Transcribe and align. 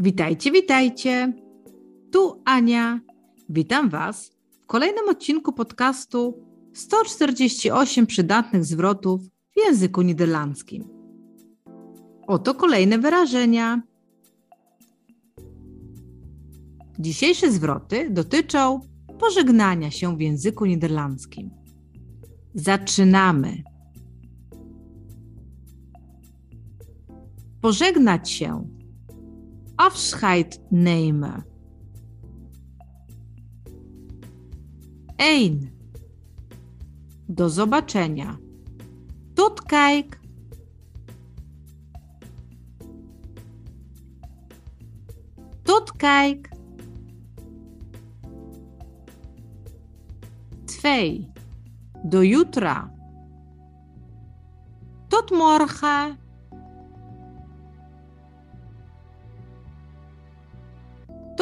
Witajcie, 0.00 0.52
witajcie. 0.52 1.32
Tu 2.12 2.42
Ania. 2.44 3.00
Witam 3.48 3.88
Was 3.88 4.32
w 4.62 4.66
kolejnym 4.66 5.08
odcinku 5.08 5.52
podcastu 5.52 6.44
148 6.72 8.06
przydatnych 8.06 8.64
zwrotów 8.64 9.20
w 9.26 9.66
języku 9.66 10.02
niderlandzkim. 10.02 10.84
Oto 12.26 12.54
kolejne 12.54 12.98
wyrażenia. 12.98 13.82
Dzisiejsze 16.98 17.52
zwroty 17.52 18.10
dotyczą 18.10 18.80
pożegnania 19.18 19.90
się 19.90 20.16
w 20.16 20.20
języku 20.20 20.66
niderlandzkim. 20.66 21.50
Zaczynamy. 22.54 23.62
Pożegnać 27.60 28.30
się. 28.30 28.79
Afscheid 29.80 30.60
nemen. 30.68 31.44
1. 35.16 35.70
Do 37.26 37.48
zobaczenia. 37.48 38.38
Tot 39.34 39.62
kijk. 39.62 40.20
Tot 45.62 45.96
kijk. 45.96 46.48
2. 50.64 51.32
Do 52.02 52.22
jutra. 52.22 52.92
Tot 55.08 55.30
morgen. 55.30 56.18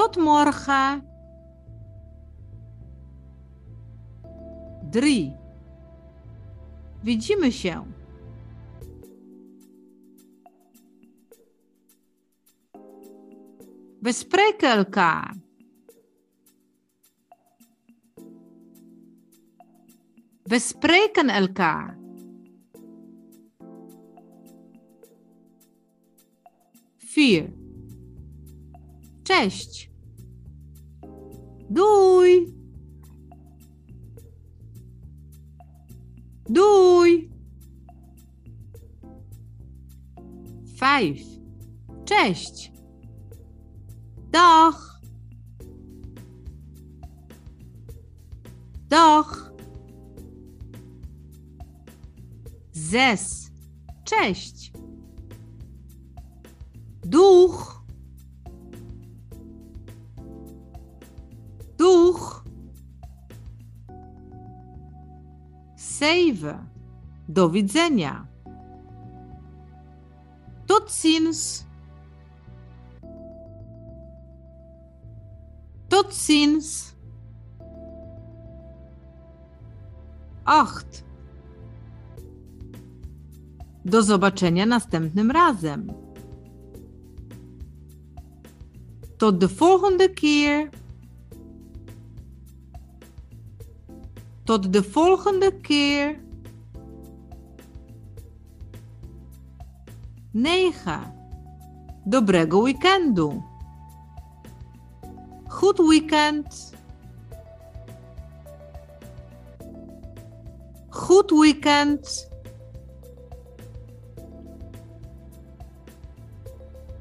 Tot 0.09 0.17
morgen. 0.17 1.03
3. 4.93 5.33
Widzimy 7.05 7.53
się. 7.53 7.85
We 14.03 14.13
spreken 14.13 14.71
elkaar. 14.71 15.35
We 20.47 20.61
spreken 20.61 21.31
elkaar. 21.31 21.99
Vier. 27.15 27.51
Cześć. 29.25 29.98
Doei. 31.71 32.55
Doei. 36.49 37.31
Vijf. 40.81 41.27
Cześć. 42.05 42.73
Dag. 44.31 45.01
Dag. 48.89 49.53
Zes. 52.73 53.51
Cześć. 54.05 54.73
Doeg. 57.05 57.78
Doeg. 62.09 62.43
Zeven. 65.77 66.69
Do 67.27 67.51
widzenia. 67.51 68.27
Tot 70.67 70.93
ziens. 70.93 71.65
Tot 75.89 76.15
ziens. 76.15 76.95
Acht. 80.45 81.05
Do 83.85 84.03
zobaczenia 84.03 84.67
następnym 84.67 85.31
razem. 85.31 85.93
Tot 89.17 89.41
de 89.41 89.49
volgende 89.49 90.09
keer. 90.09 90.71
Tot 94.49 94.73
de 94.73 94.83
volgende 94.83 95.61
keer. 95.61 96.21
9. 100.31 101.15
Dobrego 102.05 102.63
weekendu. 102.63 103.43
Goed 105.47 105.79
weekend. 105.79 106.73
Goed 110.89 111.31
weekend. 111.31 112.31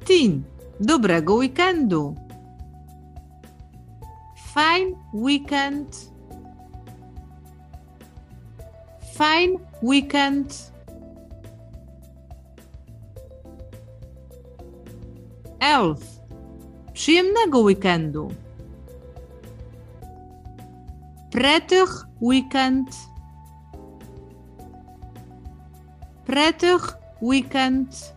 10. 0.04 0.46
Dobrego 0.78 1.38
weekendu. 1.38 2.14
Fijn 4.36 4.98
weekend. 5.12 6.16
Fijn 9.18 9.60
weekend. 9.84 10.72
11. 15.62 16.06
Przyjemnego 16.94 17.60
weekendu. 17.60 18.32
Prettig 21.32 22.06
weekend. 22.22 22.96
Prettig 26.26 26.98
weekend. 27.22 28.14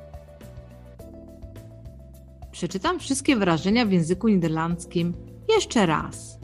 Przeczytam 2.53 2.99
wszystkie 2.99 3.37
wyrażenia 3.37 3.87
w 3.87 3.93
języku 3.93 4.28
niderlandzkim 4.28 5.15
jeszcze 5.49 5.87
raz. 5.87 6.38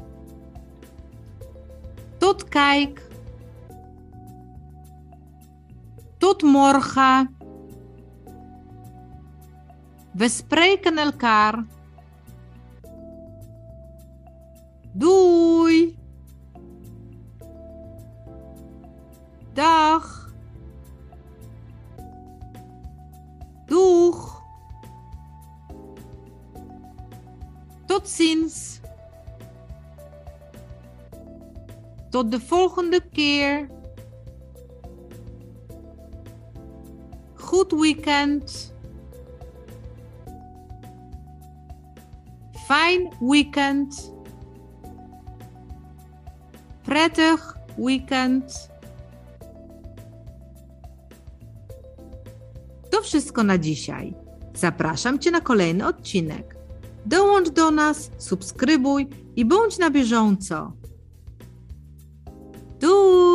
Tot 2.19 2.50
kijk. 2.50 3.06
Tot 6.26 6.42
morgen. 6.42 7.37
We 10.12 10.28
spreken 10.28 10.98
elkaar. 10.98 11.66
Doei. 14.92 15.98
Dag. 19.53 20.34
Doeg. 23.66 24.43
Tot 27.87 28.08
ziens. 28.08 28.81
Tot 32.10 32.31
de 32.31 32.41
volgende 32.41 33.08
keer. 33.08 33.75
Goed 37.56 37.72
weekend. 37.72 38.75
Fijn 42.67 43.08
weekend. 43.20 44.12
Prettig 46.82 47.56
weekend. 47.79 48.69
To 52.91 53.03
wszystko 53.03 53.43
na 53.43 53.58
dzisiaj. 53.58 54.14
Zapraszam 54.55 55.19
Cię 55.19 55.31
na 55.31 55.41
kolejny 55.41 55.87
odcinek. 55.87 56.56
Dołącz 57.06 57.49
do 57.49 57.70
nas, 57.70 58.11
subskrybuj 58.19 59.08
i 59.37 59.44
bądź 59.44 59.79
na 59.79 59.91
bieżąco. 59.91 60.73
Tu! 62.81 63.25